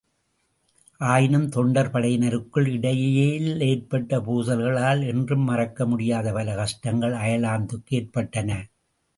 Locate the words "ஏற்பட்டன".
8.01-8.49